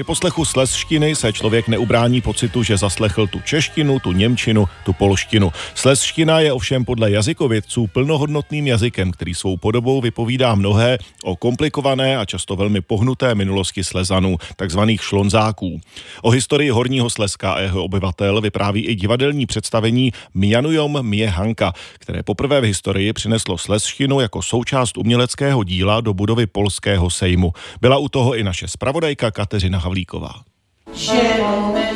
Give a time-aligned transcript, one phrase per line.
[0.00, 5.52] Při poslechu slezštiny se člověk neubrání pocitu, že zaslechl tu češtinu, tu němčinu, tu polštinu.
[5.74, 12.24] Slezština je ovšem podle jazykovědců plnohodnotným jazykem, který svou podobou vypovídá mnohé o komplikované a
[12.24, 15.80] často velmi pohnuté minulosti Slezanů, takzvaných šlonzáků.
[16.22, 22.22] O historii Horního Slezska a jeho obyvatel vypráví i divadelní představení Mianujom Mie Hanka, které
[22.22, 27.52] poprvé v historii přineslo slezštinu jako součást uměleckého díla do budovy Polského sejmu.
[27.80, 30.44] Byla u toho i naše spravodajka Kateřina Havlíková.
[30.94, 31.90] Zielone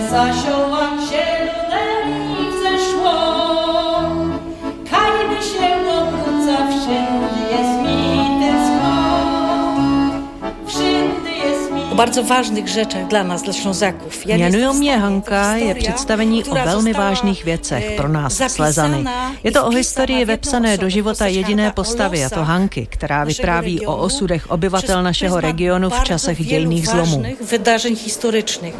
[11.95, 14.27] bardzo ważnych rzeczach dla nas, dla Ślązaków.
[14.27, 19.05] Jmenuji mě Hanka je představení o velmi vážných věcech pro nás, Slezany.
[19.45, 23.97] Je to o historii vepsané do života jediné postavy, a to Hanky, která vypráví o
[23.97, 27.25] osudech obyvatel našeho regionu v časech dějných zlomů.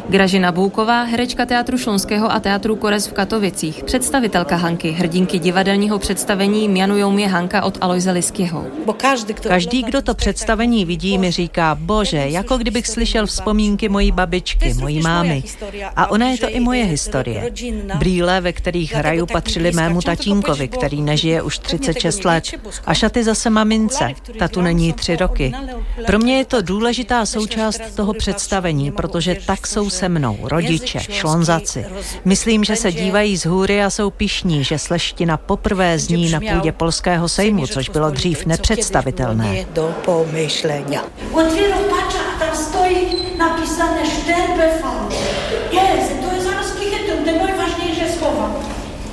[0.09, 6.69] Gražina Bouková, herečka Teatru Šlonského a Teatru Korez v Katovicích, představitelka Hanky, hrdinky divadelního představení
[6.69, 8.65] Mjanujou mě Hanka od Alojza Liskyho.
[9.47, 14.73] Každý, kdo to představení vidí, mi říká, bože, jako kdybych slyšel slyšel vzpomínky mojí babičky,
[14.73, 15.43] mojí mámy.
[15.95, 17.51] A ona je to i moje historie.
[17.97, 22.43] Brýle, ve kterých hraju, patřily mému tatínkovi, který nežije už 36 let.
[22.85, 25.53] A šaty zase mamince, ta tu není tři roky.
[26.05, 31.85] Pro mě je to důležitá součást toho představení, protože tak jsou se mnou, rodiče, šlonzaci.
[32.25, 36.71] Myslím, že se dívají z hůry a jsou pišní, že sleština poprvé zní na půdě
[36.71, 39.65] polského sejmu, což bylo dřív nepředstavitelné.
[41.35, 42.74] A tam
[43.45, 44.01] napisane
[45.71, 48.49] Jest, to jest zaraz kichetem, te najważniejsze słowa.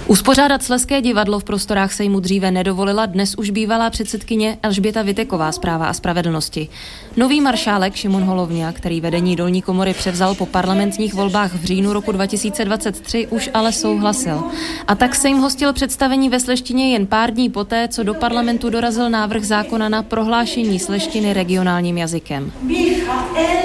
[0.06, 5.86] Uspořádat Sleské divadlo v prostorách sejmu dříve nedovolila dnes už bývalá předsedkyně Elžběta Viteková zpráva
[5.86, 6.68] a spravedlnosti.
[7.16, 12.12] Nový maršálek Šimon Holovňa, který vedení dolní komory převzal po parlamentních volbách v říjnu roku
[12.12, 14.42] 2023, už ale souhlasil.
[14.86, 18.70] A tak se jim hostil představení ve sleštině jen pár dní poté, co do parlamentu
[18.70, 22.52] dorazil návrh zákona na prohlášení sleštiny regionálním jazykem.
[22.62, 23.62] Michael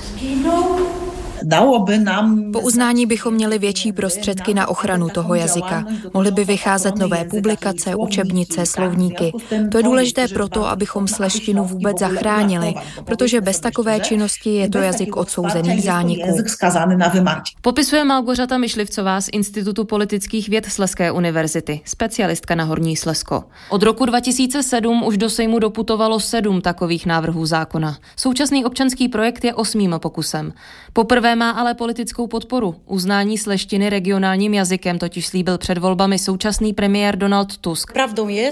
[0.00, 0.87] zginął
[1.48, 2.52] dałoby nám...
[2.52, 5.84] Po uznání bychom měli větší prostředky na ochranu toho jazyka.
[6.14, 9.32] Mohly by vycházet nové publikace, učebnice, slovníky.
[9.70, 15.16] To je důležité proto, abychom sleštinu vůbec zachránili, protože bez takové činnosti je to jazyk
[15.16, 16.36] odsouzený k zániku.
[17.60, 23.44] Popisuje Malgořata Myšlivcová z Institutu politických věd Sleské univerzity, specialistka na Horní Slesko.
[23.68, 27.96] Od roku 2007 už do Sejmu doputovalo sedm takových návrhů zákona.
[28.16, 30.52] Současný občanský projekt je osmým pokusem.
[30.92, 32.76] Poprvé má ale politickou podporu.
[32.86, 37.92] Uznání sleštiny regionálním jazykem totiž slíbil před volbami současný premiér Donald Tusk.
[37.92, 38.50] Pravdou je,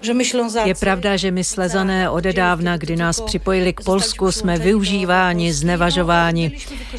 [0.00, 0.68] že my Šlonzáci...
[0.68, 6.52] Je pravda, že my slezané odedávna, kdy nás připojili k Polsku, jsme využíváni, znevažováni.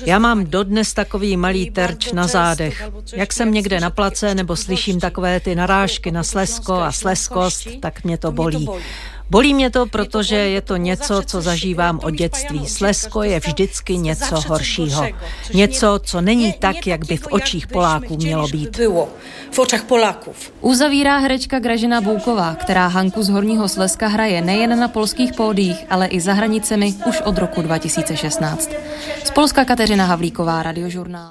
[0.06, 2.90] Já mám dodnes takový malý terč na zádech.
[3.14, 8.04] Jak jsem někde na place nebo slyším takové ty narážky na slesko a sleskost, tak
[8.04, 8.70] mě to bolí.
[9.32, 12.68] Bolí mě to, protože je to něco, co zažívám od dětství.
[12.68, 15.08] Slesko je vždycky něco horšího.
[15.54, 18.80] Něco, co není tak, jak by v očích Poláků mělo být.
[19.52, 20.34] V očích Poláků.
[20.62, 26.08] Uzavírá herečka Gražina Bouková, která Hanku z Horního Slezska hraje nejen na polských pódiích, ale
[26.08, 28.72] i za hranicemi už od roku 2016.
[29.24, 31.30] Z Polska Kateřina Havlíková, Radiožurnál.